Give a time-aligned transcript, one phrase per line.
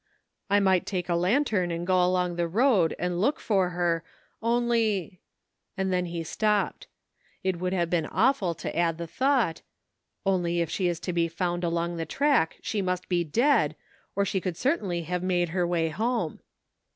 [0.49, 4.03] "I might take a lantern and go along the road and look for her,
[4.41, 5.21] only"—
[5.77, 6.87] and then he stopped.
[7.43, 9.61] It would have been awful to add the thought,"
[10.25, 13.75] only if she is to be found along the track she must be dead,
[14.15, 16.39] or she could cer tainly have made her way home."